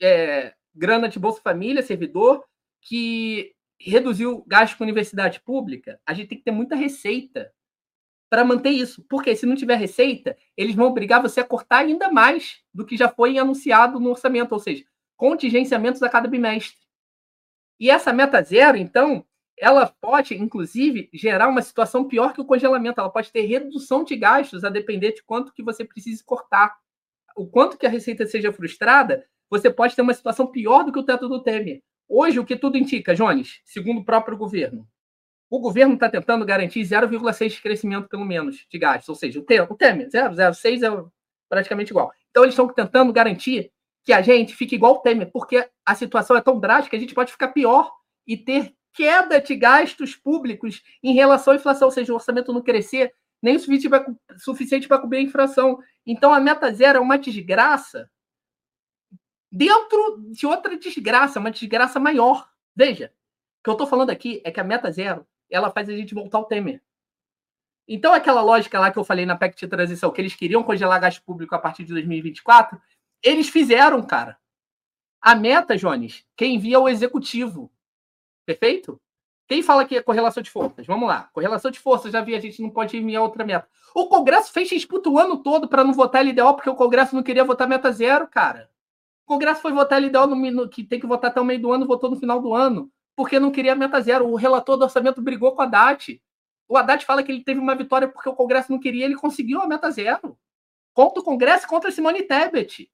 É, 0.00 0.54
grana 0.74 1.06
de 1.06 1.18
Bolsa 1.18 1.42
Família, 1.42 1.82
servidor, 1.82 2.42
que 2.80 3.54
reduziu 3.90 4.44
gasto 4.46 4.76
com 4.76 4.84
universidade 4.84 5.40
pública, 5.40 6.00
a 6.06 6.14
gente 6.14 6.28
tem 6.28 6.38
que 6.38 6.44
ter 6.44 6.50
muita 6.50 6.74
receita 6.74 7.52
para 8.30 8.44
manter 8.44 8.70
isso. 8.70 9.04
Porque 9.08 9.36
se 9.36 9.44
não 9.44 9.54
tiver 9.54 9.76
receita, 9.76 10.36
eles 10.56 10.74
vão 10.74 10.86
obrigar 10.86 11.20
você 11.20 11.40
a 11.40 11.44
cortar 11.44 11.78
ainda 11.78 12.10
mais 12.10 12.60
do 12.72 12.86
que 12.86 12.96
já 12.96 13.08
foi 13.08 13.38
anunciado 13.38 14.00
no 14.00 14.10
orçamento, 14.10 14.52
ou 14.52 14.58
seja, 14.58 14.84
contingenciamentos 15.16 16.02
a 16.02 16.08
cada 16.08 16.28
bimestre. 16.28 16.80
E 17.78 17.90
essa 17.90 18.12
meta 18.12 18.42
zero, 18.42 18.76
então, 18.76 19.26
ela 19.58 19.86
pode, 19.86 20.34
inclusive, 20.34 21.10
gerar 21.12 21.48
uma 21.48 21.62
situação 21.62 22.08
pior 22.08 22.32
que 22.32 22.40
o 22.40 22.44
congelamento. 22.44 23.00
Ela 23.00 23.10
pode 23.10 23.30
ter 23.30 23.42
redução 23.42 24.02
de 24.04 24.16
gastos 24.16 24.64
a 24.64 24.70
depender 24.70 25.12
de 25.12 25.22
quanto 25.22 25.52
que 25.52 25.62
você 25.62 25.84
precise 25.84 26.24
cortar. 26.24 26.74
O 27.36 27.46
quanto 27.46 27.76
que 27.76 27.86
a 27.86 27.90
receita 27.90 28.26
seja 28.26 28.52
frustrada, 28.52 29.26
você 29.50 29.70
pode 29.70 29.94
ter 29.94 30.02
uma 30.02 30.14
situação 30.14 30.46
pior 30.46 30.84
do 30.84 30.92
que 30.92 30.98
o 30.98 31.04
teto 31.04 31.28
do 31.28 31.42
Temer. 31.42 31.82
Hoje, 32.08 32.38
o 32.38 32.44
que 32.44 32.56
tudo 32.56 32.76
indica, 32.76 33.14
Jones, 33.14 33.60
segundo 33.64 34.00
o 34.00 34.04
próprio 34.04 34.36
governo, 34.36 34.86
o 35.48 35.58
governo 35.58 35.94
está 35.94 36.08
tentando 36.08 36.44
garantir 36.44 36.80
0,6 36.80 37.48
de 37.50 37.62
crescimento, 37.62 38.08
pelo 38.08 38.24
menos, 38.24 38.66
de 38.70 38.78
gastos. 38.78 39.08
Ou 39.10 39.14
seja, 39.14 39.38
o 39.38 39.74
Temer, 39.76 40.08
0,06 40.08 40.82
é 40.82 41.04
praticamente 41.48 41.90
igual. 41.90 42.10
Então, 42.30 42.42
eles 42.42 42.54
estão 42.54 42.66
tentando 42.68 43.12
garantir 43.12 43.70
que 44.02 44.12
a 44.12 44.22
gente 44.22 44.54
fique 44.54 44.74
igual 44.74 44.94
o 44.94 44.98
Temer, 44.98 45.30
porque 45.30 45.68
a 45.84 45.94
situação 45.94 46.36
é 46.36 46.40
tão 46.40 46.58
drástica 46.58 46.90
que 46.90 46.96
a 46.96 47.00
gente 47.00 47.14
pode 47.14 47.30
ficar 47.30 47.48
pior 47.48 47.92
e 48.26 48.36
ter 48.36 48.74
queda 48.94 49.40
de 49.40 49.54
gastos 49.54 50.16
públicos 50.16 50.82
em 51.02 51.14
relação 51.14 51.52
à 51.52 51.56
inflação, 51.56 51.88
ou 51.88 51.92
seja, 51.92 52.12
o 52.12 52.16
orçamento 52.16 52.52
não 52.52 52.62
crescer 52.62 53.12
nem 53.42 53.56
o 53.56 53.60
suficiente 54.38 54.88
para 54.88 54.98
cobrir 54.98 55.18
a 55.18 55.22
inflação. 55.22 55.78
Então, 56.06 56.32
a 56.32 56.40
meta 56.40 56.72
zero 56.72 56.98
é 56.98 57.00
uma 57.00 57.18
desgraça 57.18 58.08
dentro 59.52 60.24
de 60.30 60.46
outra 60.46 60.78
desgraça, 60.78 61.38
uma 61.38 61.50
desgraça 61.50 62.00
maior. 62.00 62.48
Veja, 62.74 63.12
o 63.60 63.64
que 63.64 63.70
eu 63.70 63.74
estou 63.74 63.86
falando 63.86 64.08
aqui 64.08 64.40
é 64.44 64.50
que 64.50 64.58
a 64.58 64.64
meta 64.64 64.90
zero 64.90 65.26
ela 65.50 65.70
faz 65.70 65.90
a 65.90 65.92
gente 65.94 66.14
voltar 66.14 66.38
ao 66.38 66.46
Temer. 66.46 66.82
Então, 67.86 68.14
aquela 68.14 68.40
lógica 68.40 68.80
lá 68.80 68.90
que 68.90 68.98
eu 68.98 69.04
falei 69.04 69.26
na 69.26 69.36
PEC 69.36 69.54
de 69.56 69.68
transição, 69.68 70.10
que 70.10 70.20
eles 70.20 70.34
queriam 70.34 70.62
congelar 70.62 70.98
gasto 70.98 71.22
público 71.22 71.54
a 71.54 71.58
partir 71.58 71.84
de 71.84 71.92
2024, 71.92 72.80
eles 73.22 73.50
fizeram, 73.50 74.00
cara. 74.02 74.38
A 75.20 75.34
meta, 75.34 75.76
Jones, 75.76 76.24
quem 76.34 76.54
envia 76.54 76.76
é 76.76 76.78
o 76.78 76.88
executivo. 76.88 77.70
Perfeito? 78.46 79.00
Quem 79.46 79.62
fala 79.62 79.84
que 79.84 79.96
é 79.96 80.02
correlação 80.02 80.42
de 80.42 80.50
forças? 80.50 80.86
Vamos 80.86 81.06
lá. 81.06 81.28
Correlação 81.32 81.70
de 81.70 81.78
forças, 81.78 82.12
já 82.12 82.22
vi, 82.22 82.34
a 82.34 82.40
gente 82.40 82.62
não 82.62 82.70
pode 82.70 82.96
enviar 82.96 83.22
outra 83.22 83.44
meta. 83.44 83.68
O 83.94 84.08
Congresso 84.08 84.50
fez 84.52 84.68
disputa 84.68 85.10
o 85.10 85.18
ano 85.18 85.42
todo 85.42 85.68
para 85.68 85.84
não 85.84 85.92
votar 85.92 86.24
LDO, 86.24 86.54
porque 86.54 86.70
o 86.70 86.74
Congresso 86.74 87.14
não 87.14 87.22
queria 87.22 87.44
votar 87.44 87.68
meta 87.68 87.92
zero, 87.92 88.26
cara. 88.26 88.71
Congresso 89.32 89.62
foi 89.62 89.72
votar 89.72 90.02
LDO 90.02 90.26
no, 90.26 90.50
no, 90.50 90.68
que 90.68 90.84
tem 90.84 91.00
que 91.00 91.06
votar 91.06 91.30
até 91.30 91.40
o 91.40 91.44
meio 91.44 91.60
do 91.60 91.72
ano, 91.72 91.86
votou 91.86 92.10
no 92.10 92.16
final 92.16 92.40
do 92.40 92.52
ano, 92.54 92.90
porque 93.16 93.40
não 93.40 93.50
queria 93.50 93.74
meta 93.74 94.00
zero. 94.00 94.28
O 94.28 94.36
relator 94.36 94.76
do 94.76 94.84
orçamento 94.84 95.22
brigou 95.22 95.52
com 95.52 95.62
a 95.62 95.64
Haddad. 95.64 96.20
O 96.68 96.76
Haddad 96.76 97.04
fala 97.04 97.22
que 97.22 97.32
ele 97.32 97.42
teve 97.42 97.58
uma 97.58 97.74
vitória 97.74 98.06
porque 98.06 98.28
o 98.28 98.34
Congresso 98.34 98.70
não 98.70 98.78
queria, 98.78 99.06
ele 99.06 99.14
conseguiu 99.14 99.60
a 99.60 99.66
meta 99.66 99.90
zero. 99.90 100.38
Contra 100.92 101.20
o 101.20 101.24
Congresso 101.24 101.66
contra 101.66 101.90
Simone 101.90 102.22
Tebet. 102.24 102.90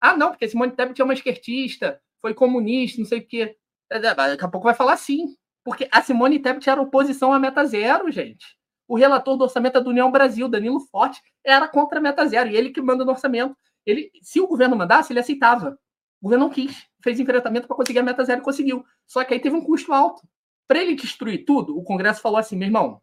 Ah, 0.00 0.16
não, 0.16 0.30
porque 0.30 0.48
Simone 0.48 0.72
Tebet 0.72 1.00
é 1.00 1.04
uma 1.04 1.14
esquertista, 1.14 2.00
foi 2.20 2.32
comunista, 2.32 3.00
não 3.00 3.06
sei 3.06 3.18
o 3.18 3.26
quê. 3.26 3.56
É, 3.90 3.96
é, 3.96 4.00
daqui 4.00 4.44
a 4.44 4.48
pouco 4.48 4.66
vai 4.66 4.74
falar 4.74 4.96
sim. 4.96 5.36
Porque 5.64 5.88
a 5.90 6.00
Simone 6.00 6.38
Tebet 6.38 6.70
era 6.70 6.80
oposição 6.80 7.32
à 7.32 7.38
meta 7.38 7.64
zero, 7.64 8.10
gente. 8.10 8.56
O 8.86 8.96
relator 8.96 9.36
do 9.36 9.44
orçamento 9.44 9.80
da 9.80 9.90
União 9.90 10.10
Brasil, 10.10 10.48
Danilo 10.48 10.78
Forte, 10.78 11.20
era 11.44 11.66
contra 11.66 11.98
a 11.98 12.02
meta 12.02 12.24
zero. 12.26 12.50
E 12.50 12.56
ele 12.56 12.70
que 12.70 12.80
manda 12.80 13.04
no 13.04 13.10
orçamento. 13.10 13.56
Ele, 13.84 14.10
se 14.22 14.40
o 14.40 14.46
governo 14.46 14.76
mandasse, 14.76 15.12
ele 15.12 15.20
aceitava. 15.20 15.78
O 16.20 16.24
governo 16.24 16.46
não 16.46 16.52
quis. 16.52 16.86
Fez 17.02 17.18
enfrentamento 17.18 17.66
para 17.66 17.76
conseguir 17.76 17.98
a 17.98 18.02
meta 18.02 18.24
zero 18.24 18.40
e 18.40 18.44
conseguiu. 18.44 18.84
Só 19.06 19.24
que 19.24 19.34
aí 19.34 19.40
teve 19.40 19.56
um 19.56 19.64
custo 19.64 19.92
alto. 19.92 20.26
Para 20.68 20.80
ele 20.80 20.94
destruir 20.94 21.44
tudo, 21.44 21.76
o 21.76 21.82
Congresso 21.82 22.20
falou 22.20 22.38
assim: 22.38 22.56
meu 22.56 22.68
irmão, 22.68 23.02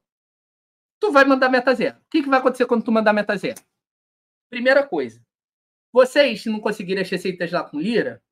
tu 1.00 1.12
vai 1.12 1.26
mandar 1.26 1.50
meta 1.50 1.74
zero. 1.74 1.98
O 1.98 2.10
que, 2.10 2.24
que 2.24 2.30
vai 2.30 2.40
acontecer 2.40 2.66
quando 2.66 2.84
tu 2.84 2.92
mandar 2.92 3.14
meta 3.14 3.36
zero? 3.38 3.62
Primeira 4.50 4.88
coisa, 4.88 5.22
vocês, 5.92 6.42
se 6.42 6.50
não 6.50 6.60
conseguirem 6.60 7.04
as 7.04 7.10
receitas 7.10 7.52
lá 7.52 7.64
com 7.64 7.80
Lira, 7.80 8.24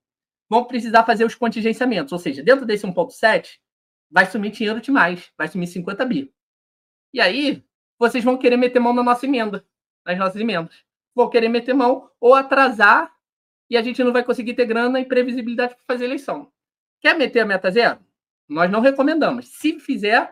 vão 0.50 0.66
precisar 0.66 1.04
fazer 1.04 1.26
os 1.26 1.36
contingenciamentos. 1.36 2.14
Ou 2.14 2.20
seja, 2.20 2.44
dentro 2.44 2.66
desse 2.66 2.86
1,7, 2.86 3.60
vai 4.10 4.26
sumir 4.26 4.52
dinheiro 4.52 4.80
demais. 4.80 5.32
Vai 5.38 5.48
sumir 5.48 5.68
50 5.68 6.06
bi. 6.06 6.34
E 7.14 7.20
aí, 7.20 7.64
vocês 8.00 8.24
vão 8.24 8.38
querer 8.38 8.58
meter 8.58 8.80
mão 8.80 8.94
na 8.94 9.04
nossa 9.04 9.26
emenda, 9.26 9.66
nas 10.06 10.18
nossas 10.18 10.40
emendas. 10.40 10.87
Vão 11.18 11.28
querer 11.32 11.50
meter 11.50 11.74
mão 11.74 12.12
ou 12.20 12.36
atrasar 12.36 13.12
e 13.68 13.76
a 13.76 13.82
gente 13.82 14.04
não 14.04 14.14
vai 14.14 14.24
conseguir 14.24 14.54
ter 14.54 14.68
grana 14.68 15.00
e 15.00 15.06
previsibilidade 15.06 15.74
para 15.74 15.84
fazer 15.96 16.06
eleição. 16.06 16.54
Quer 17.02 17.18
meter 17.18 17.40
a 17.40 17.46
meta 17.46 17.72
zero? 17.72 18.00
Nós 18.48 18.70
não 18.70 18.82
recomendamos. 18.82 19.48
Se 19.48 19.80
fizer, 19.80 20.32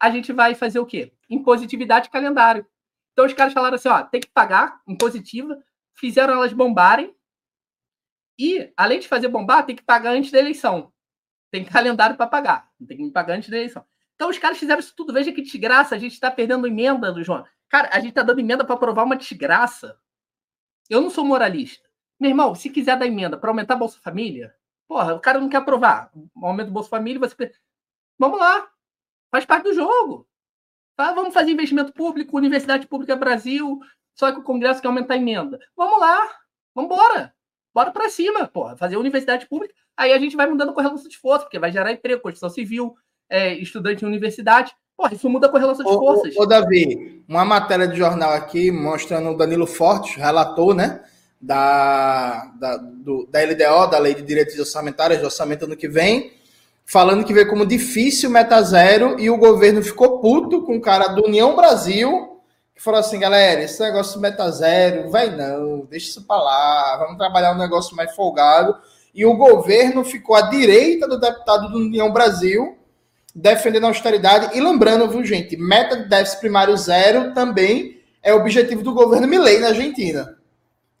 a 0.00 0.10
gente 0.10 0.32
vai 0.32 0.56
fazer 0.56 0.80
o 0.80 0.84
quê? 0.84 1.12
Impositividade 1.30 2.10
calendário. 2.10 2.66
Então 3.12 3.24
os 3.24 3.32
caras 3.34 3.52
falaram 3.52 3.76
assim, 3.76 3.88
ó, 3.88 4.02
tem 4.02 4.20
que 4.20 4.26
pagar 4.26 4.80
impositiva, 4.88 5.62
fizeram 5.94 6.34
elas 6.34 6.52
bombarem 6.52 7.14
e, 8.36 8.72
além 8.76 8.98
de 8.98 9.06
fazer 9.06 9.28
bombar, 9.28 9.64
tem 9.64 9.76
que 9.76 9.84
pagar 9.84 10.10
antes 10.10 10.32
da 10.32 10.40
eleição. 10.40 10.92
Tem 11.52 11.64
calendário 11.64 12.16
para 12.16 12.26
pagar. 12.26 12.68
Tem 12.84 12.96
que 12.96 13.10
pagar 13.12 13.36
antes 13.36 13.48
da 13.48 13.58
eleição. 13.58 13.86
Então 14.16 14.28
os 14.28 14.38
caras 14.40 14.58
fizeram 14.58 14.80
isso 14.80 14.92
tudo. 14.96 15.12
Veja 15.12 15.30
que 15.30 15.40
desgraça. 15.40 15.94
A 15.94 15.98
gente 15.98 16.14
está 16.14 16.32
perdendo 16.32 16.66
emenda 16.66 17.12
do 17.12 17.22
João. 17.22 17.46
Cara, 17.68 17.90
a 17.92 18.00
gente 18.00 18.08
está 18.08 18.24
dando 18.24 18.40
emenda 18.40 18.64
para 18.64 18.74
aprovar 18.74 19.04
uma 19.04 19.16
desgraça. 19.16 19.96
Eu 20.88 21.00
não 21.00 21.10
sou 21.10 21.24
moralista. 21.24 21.86
Meu 22.18 22.30
irmão, 22.30 22.54
se 22.54 22.70
quiser 22.70 22.98
dar 22.98 23.06
emenda 23.06 23.36
para 23.36 23.50
aumentar 23.50 23.74
a 23.74 23.78
Bolsa 23.78 24.00
Família, 24.00 24.54
porra, 24.88 25.14
o 25.14 25.20
cara 25.20 25.40
não 25.40 25.48
quer 25.48 25.58
aprovar. 25.58 26.10
Aumento 26.42 26.68
do 26.68 26.72
Bolsa 26.72 26.88
Família, 26.88 27.20
você. 27.20 27.52
Vamos 28.18 28.38
lá. 28.38 28.68
Faz 29.30 29.44
parte 29.44 29.64
do 29.64 29.74
jogo. 29.74 30.26
Tá? 30.96 31.12
Vamos 31.12 31.34
fazer 31.34 31.50
investimento 31.50 31.92
público, 31.92 32.36
Universidade 32.36 32.86
Pública 32.86 33.14
Brasil, 33.14 33.78
só 34.14 34.32
que 34.32 34.38
o 34.38 34.42
Congresso 34.42 34.80
quer 34.80 34.88
aumentar 34.88 35.14
a 35.14 35.18
emenda. 35.18 35.58
Vamos 35.76 36.00
lá. 36.00 36.18
Vamos 36.74 36.90
embora. 36.90 37.34
Bora 37.74 37.90
para 37.90 38.08
cima, 38.08 38.48
porra. 38.48 38.76
Fazer 38.76 38.96
universidade 38.96 39.46
pública. 39.46 39.74
Aí 39.94 40.12
a 40.12 40.18
gente 40.18 40.36
vai 40.36 40.46
mudando 40.46 40.70
a 40.70 40.72
correlação 40.72 41.08
de 41.08 41.18
força, 41.18 41.44
porque 41.44 41.58
vai 41.58 41.70
gerar 41.70 41.92
emprego, 41.92 42.22
construção 42.22 42.48
civil, 42.48 42.96
é, 43.28 43.52
estudante 43.54 44.04
em 44.04 44.08
universidade. 44.08 44.74
Porra, 44.96 45.14
isso 45.14 45.28
muda 45.28 45.46
a 45.46 45.50
correlação 45.50 45.84
de 45.84 45.92
forças. 45.92 46.36
Ô, 46.36 46.42
ô, 46.42 46.46
Davi, 46.46 47.22
uma 47.28 47.44
matéria 47.44 47.86
de 47.86 47.98
jornal 47.98 48.32
aqui 48.32 48.70
mostrando 48.70 49.30
o 49.30 49.36
Danilo 49.36 49.66
Forte, 49.66 50.18
relator, 50.18 50.74
né? 50.74 51.02
Da, 51.38 52.50
da, 52.58 52.76
do, 52.78 53.26
da 53.26 53.40
LDO, 53.42 53.90
da 53.90 53.98
Lei 53.98 54.14
de 54.14 54.22
Diretrizes 54.22 54.60
Orçamentárias, 54.60 55.20
do 55.20 55.26
orçamento 55.26 55.66
ano 55.66 55.76
que 55.76 55.86
vem, 55.86 56.32
falando 56.86 57.24
que 57.24 57.34
vê 57.34 57.44
como 57.44 57.66
difícil 57.66 58.30
meta 58.30 58.62
zero 58.62 59.20
e 59.20 59.28
o 59.28 59.36
governo 59.36 59.82
ficou 59.82 60.18
puto 60.20 60.62
com 60.62 60.76
o 60.76 60.80
cara 60.80 61.08
do 61.08 61.26
União 61.26 61.54
Brasil, 61.54 62.40
que 62.74 62.82
falou 62.82 63.00
assim, 63.00 63.18
galera, 63.18 63.62
esse 63.62 63.80
negócio 63.82 64.18
meta 64.18 64.50
zero, 64.50 65.10
vai 65.10 65.34
não, 65.34 65.80
deixa 65.90 66.08
isso 66.08 66.26
para 66.26 66.40
lá, 66.40 66.96
vamos 66.98 67.18
trabalhar 67.18 67.52
um 67.52 67.58
negócio 67.58 67.94
mais 67.94 68.14
folgado. 68.14 68.74
E 69.14 69.26
o 69.26 69.36
governo 69.36 70.04
ficou 70.04 70.36
à 70.36 70.42
direita 70.42 71.06
do 71.06 71.20
deputado 71.20 71.70
do 71.70 71.78
União 71.78 72.10
Brasil, 72.10 72.75
defendendo 73.36 73.84
a 73.84 73.88
austeridade. 73.88 74.56
E 74.56 74.60
lembrando, 74.60 75.08
viu, 75.08 75.22
gente, 75.24 75.56
meta 75.58 75.96
de 75.96 76.08
déficit 76.08 76.40
primário 76.40 76.74
zero 76.76 77.34
também 77.34 78.00
é 78.22 78.32
o 78.32 78.38
objetivo 78.38 78.82
do 78.82 78.94
governo 78.94 79.28
Milei 79.28 79.60
na 79.60 79.68
Argentina. 79.68 80.38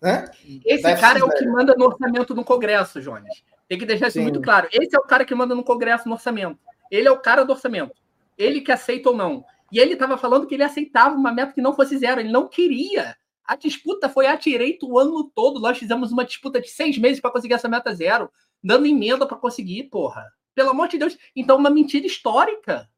Né? 0.00 0.30
Esse 0.64 0.82
déficit 0.82 1.00
cara 1.00 1.18
é 1.18 1.24
o 1.24 1.30
que 1.30 1.46
manda 1.46 1.74
no 1.74 1.86
orçamento 1.86 2.34
no 2.34 2.44
Congresso, 2.44 3.00
Jones. 3.00 3.42
Tem 3.66 3.78
que 3.78 3.86
deixar 3.86 4.08
isso 4.08 4.18
Sim. 4.18 4.24
muito 4.24 4.42
claro. 4.42 4.68
Esse 4.70 4.94
é 4.94 4.98
o 4.98 5.02
cara 5.02 5.24
que 5.24 5.34
manda 5.34 5.54
no 5.54 5.64
Congresso 5.64 6.08
no 6.08 6.14
orçamento. 6.14 6.58
Ele 6.90 7.08
é 7.08 7.10
o 7.10 7.18
cara 7.18 7.42
do 7.42 7.52
orçamento. 7.52 7.94
Ele 8.36 8.60
que 8.60 8.70
aceita 8.70 9.08
ou 9.08 9.16
não. 9.16 9.42
E 9.72 9.80
ele 9.80 9.94
estava 9.94 10.18
falando 10.18 10.46
que 10.46 10.54
ele 10.54 10.62
aceitava 10.62 11.16
uma 11.16 11.32
meta 11.32 11.54
que 11.54 11.62
não 11.62 11.74
fosse 11.74 11.96
zero. 11.96 12.20
Ele 12.20 12.30
não 12.30 12.46
queria. 12.46 13.16
A 13.44 13.56
disputa 13.56 14.10
foi 14.10 14.26
a 14.26 14.36
direito 14.36 14.88
o 14.88 14.98
ano 14.98 15.24
todo. 15.34 15.58
Nós 15.58 15.78
fizemos 15.78 16.12
uma 16.12 16.24
disputa 16.24 16.60
de 16.60 16.68
seis 16.68 16.98
meses 16.98 17.18
para 17.18 17.30
conseguir 17.30 17.54
essa 17.54 17.68
meta 17.68 17.94
zero, 17.94 18.30
dando 18.62 18.86
emenda 18.86 19.26
para 19.26 19.38
conseguir, 19.38 19.84
porra. 19.84 20.26
Pelo 20.56 20.70
amor 20.70 20.88
de 20.88 20.96
Deus. 20.96 21.16
Então, 21.36 21.58
uma 21.58 21.68
mentira 21.68 22.06
histórica. 22.06 22.88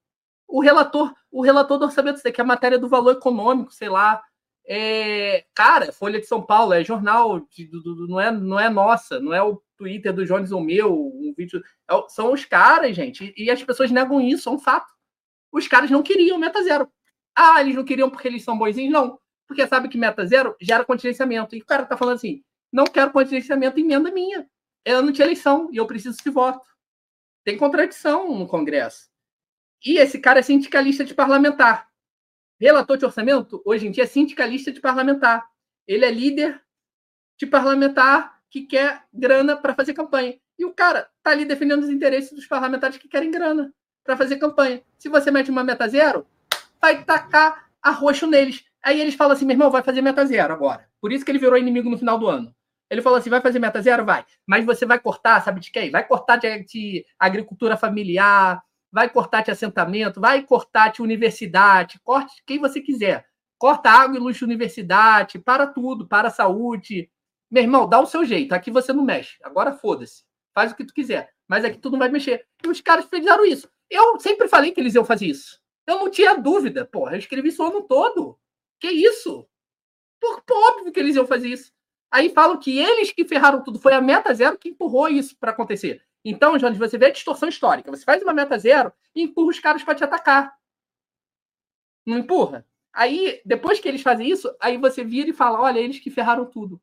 O 0.46 0.62
relator, 0.62 1.12
o 1.30 1.42
relator 1.42 1.76
do 1.76 1.86
orçamento, 1.86 2.22
que 2.22 2.40
é 2.40 2.44
a 2.44 2.46
matéria 2.46 2.78
do 2.78 2.88
valor 2.88 3.12
econômico, 3.12 3.74
sei 3.74 3.88
lá. 3.88 4.22
É, 4.64 5.44
cara, 5.54 5.92
Folha 5.92 6.20
de 6.20 6.26
São 6.26 6.40
Paulo, 6.40 6.72
é 6.72 6.84
jornal, 6.84 7.40
de, 7.50 7.66
do, 7.66 7.82
do, 7.82 8.06
não, 8.06 8.20
é, 8.20 8.30
não 8.30 8.60
é 8.60 8.70
nossa, 8.70 9.18
não 9.18 9.34
é 9.34 9.42
o 9.42 9.60
Twitter 9.76 10.12
do 10.12 10.24
Jones 10.24 10.52
ou 10.52 10.60
meu, 10.60 10.94
um 10.94 11.34
vídeo. 11.36 11.62
É, 11.90 11.94
são 12.08 12.32
os 12.32 12.44
caras, 12.44 12.94
gente, 12.94 13.34
e, 13.36 13.46
e 13.46 13.50
as 13.50 13.62
pessoas 13.62 13.90
negam 13.90 14.20
isso, 14.20 14.48
é 14.48 14.52
um 14.52 14.58
fato. 14.58 14.92
Os 15.50 15.66
caras 15.66 15.90
não 15.90 16.02
queriam 16.02 16.38
meta 16.38 16.62
zero. 16.62 16.88
Ah, 17.34 17.60
eles 17.60 17.74
não 17.74 17.84
queriam 17.84 18.08
porque 18.08 18.28
eles 18.28 18.44
são 18.44 18.56
boizinhos? 18.56 18.92
Não. 18.92 19.18
Porque 19.46 19.66
sabe 19.66 19.88
que 19.88 19.98
meta 19.98 20.24
zero 20.26 20.54
gera 20.60 20.84
contingenciamento. 20.84 21.56
E 21.56 21.60
o 21.60 21.66
cara 21.66 21.86
tá 21.86 21.96
falando 21.96 22.16
assim: 22.16 22.42
não 22.72 22.84
quero 22.84 23.10
contingenciamento, 23.10 23.80
emenda 23.80 24.10
minha. 24.10 24.48
É 24.84 24.92
ano 24.92 25.10
de 25.10 25.22
eleição 25.22 25.68
e 25.72 25.76
eu 25.78 25.86
preciso 25.86 26.18
de 26.22 26.30
voto. 26.30 26.60
Tem 27.44 27.56
contradição 27.56 28.36
no 28.36 28.46
Congresso. 28.46 29.08
E 29.84 29.98
esse 29.98 30.18
cara 30.18 30.40
é 30.40 30.42
sindicalista 30.42 31.04
de 31.04 31.14
parlamentar. 31.14 31.88
Relator 32.60 32.96
de 32.96 33.04
orçamento, 33.04 33.62
hoje 33.64 33.86
em 33.86 33.90
dia, 33.90 34.04
é 34.04 34.06
sindicalista 34.06 34.72
de 34.72 34.80
parlamentar. 34.80 35.48
Ele 35.86 36.04
é 36.04 36.10
líder 36.10 36.60
de 37.38 37.46
parlamentar 37.46 38.40
que 38.50 38.62
quer 38.62 39.04
grana 39.12 39.56
para 39.56 39.74
fazer 39.74 39.94
campanha. 39.94 40.38
E 40.58 40.64
o 40.64 40.72
cara 40.72 41.08
tá 41.22 41.30
ali 41.30 41.44
defendendo 41.44 41.84
os 41.84 41.88
interesses 41.88 42.32
dos 42.32 42.46
parlamentares 42.46 42.98
que 42.98 43.08
querem 43.08 43.30
grana 43.30 43.72
para 44.02 44.16
fazer 44.16 44.36
campanha. 44.36 44.82
Se 44.98 45.08
você 45.08 45.30
mete 45.30 45.50
uma 45.50 45.62
meta 45.62 45.86
zero, 45.86 46.26
vai 46.80 47.04
tacar 47.04 47.70
arroxo 47.80 48.26
neles. 48.26 48.64
Aí 48.82 49.00
eles 49.00 49.14
falam 49.14 49.34
assim: 49.34 49.44
meu 49.44 49.54
irmão, 49.54 49.70
vai 49.70 49.82
fazer 49.82 50.02
meta 50.02 50.26
zero 50.26 50.52
agora. 50.52 50.88
Por 51.00 51.12
isso 51.12 51.24
que 51.24 51.30
ele 51.30 51.38
virou 51.38 51.56
inimigo 51.56 51.88
no 51.88 51.98
final 51.98 52.18
do 52.18 52.26
ano. 52.26 52.54
Ele 52.90 53.02
falou 53.02 53.18
assim: 53.18 53.30
vai 53.30 53.40
fazer 53.40 53.58
meta 53.58 53.80
zero? 53.82 54.04
Vai. 54.04 54.24
Mas 54.46 54.64
você 54.64 54.86
vai 54.86 54.98
cortar, 54.98 55.42
sabe 55.42 55.60
de 55.60 55.70
quem? 55.70 55.90
Vai 55.90 56.06
cortar 56.06 56.36
de, 56.36 56.64
de 56.64 57.06
agricultura 57.18 57.76
familiar, 57.76 58.62
vai 58.90 59.08
cortar 59.08 59.42
de 59.42 59.50
assentamento, 59.50 60.20
vai 60.20 60.42
cortar 60.42 60.92
de 60.92 61.02
universidade, 61.02 62.00
corte 62.02 62.42
quem 62.46 62.58
você 62.58 62.80
quiser. 62.80 63.26
Corta 63.58 63.90
água 63.90 64.16
e 64.16 64.32
de 64.32 64.44
universidade, 64.44 65.38
para 65.38 65.66
tudo, 65.66 66.06
para 66.06 66.28
a 66.28 66.30
saúde. 66.30 67.10
Meu 67.50 67.62
irmão, 67.62 67.88
dá 67.88 67.98
o 68.00 68.06
seu 68.06 68.24
jeito. 68.24 68.52
Aqui 68.52 68.70
você 68.70 68.92
não 68.92 69.04
mexe. 69.04 69.36
Agora 69.42 69.72
foda-se. 69.72 70.22
Faz 70.54 70.70
o 70.70 70.76
que 70.76 70.84
tu 70.84 70.94
quiser. 70.94 71.32
Mas 71.48 71.64
aqui 71.64 71.76
tu 71.76 71.90
não 71.90 71.98
vai 71.98 72.08
mexer. 72.08 72.46
E 72.64 72.68
os 72.68 72.80
caras 72.80 73.06
fizeram 73.06 73.44
isso. 73.44 73.68
Eu 73.90 74.20
sempre 74.20 74.46
falei 74.46 74.70
que 74.70 74.80
eles 74.80 74.94
iam 74.94 75.04
fazer 75.04 75.26
isso. 75.26 75.58
Eu 75.86 75.98
não 75.98 76.10
tinha 76.10 76.34
dúvida. 76.34 76.84
Porra, 76.84 77.12
eu 77.14 77.18
escrevi 77.18 77.48
isso 77.48 77.62
o 77.62 77.66
ano 77.66 77.82
todo. 77.82 78.38
Que 78.78 78.88
isso? 78.90 79.48
Por, 80.20 80.42
por 80.42 80.56
óbvio 80.56 80.92
que 80.92 81.00
eles 81.00 81.16
iam 81.16 81.26
fazer 81.26 81.48
isso. 81.48 81.72
Aí 82.10 82.30
falam 82.30 82.58
que 82.58 82.78
eles 82.78 83.12
que 83.12 83.24
ferraram 83.24 83.62
tudo. 83.62 83.78
Foi 83.78 83.92
a 83.92 84.00
meta 84.00 84.32
zero 84.34 84.58
que 84.58 84.70
empurrou 84.70 85.08
isso 85.08 85.36
para 85.38 85.50
acontecer. 85.50 86.02
Então, 86.24 86.56
Jones, 86.56 86.78
você 86.78 86.98
vê 86.98 87.06
a 87.06 87.10
distorção 87.10 87.48
histórica. 87.48 87.90
Você 87.90 88.04
faz 88.04 88.22
uma 88.22 88.32
meta 88.32 88.58
zero 88.58 88.92
e 89.14 89.22
empurra 89.22 89.50
os 89.50 89.60
caras 89.60 89.82
para 89.82 89.94
te 89.94 90.04
atacar. 90.04 90.54
Não 92.06 92.18
empurra? 92.18 92.66
Aí, 92.92 93.40
depois 93.44 93.78
que 93.78 93.88
eles 93.88 94.02
fazem 94.02 94.28
isso, 94.28 94.54
aí 94.60 94.76
você 94.78 95.04
vira 95.04 95.30
e 95.30 95.34
fala: 95.34 95.60
olha, 95.60 95.78
eles 95.78 95.98
que 96.00 96.10
ferraram 96.10 96.46
tudo. 96.46 96.80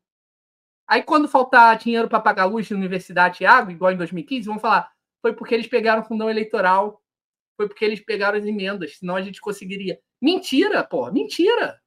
Aí, 0.87 1.01
quando 1.03 1.27
faltar 1.27 1.77
dinheiro 1.77 2.07
para 2.07 2.19
pagar 2.19 2.45
luz 2.45 2.67
de 2.67 2.73
universidade 2.73 3.43
e 3.43 3.45
água, 3.45 3.73
igual 3.73 3.91
em 3.91 3.97
2015, 3.97 4.47
vão 4.47 4.59
falar: 4.59 4.91
foi 5.21 5.33
porque 5.33 5.55
eles 5.55 5.67
pegaram 5.67 6.01
o 6.01 6.05
fundão 6.05 6.29
eleitoral 6.29 7.01
foi 7.55 7.67
porque 7.67 7.85
eles 7.85 8.01
pegaram 8.01 8.37
as 8.37 8.45
emendas, 8.45 8.97
senão 8.97 9.15
a 9.15 9.21
gente 9.21 9.41
conseguiria. 9.41 9.99
Mentira, 10.21 10.83
pô, 10.83 11.11
mentira. 11.11 11.79